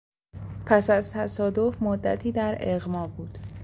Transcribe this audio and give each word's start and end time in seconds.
پس 0.65 0.89
از 0.89 1.11
تصادف 1.11 1.81
مدتی 1.83 2.31
در 2.31 2.57
اغما 2.59 3.07
بود. 3.07 3.37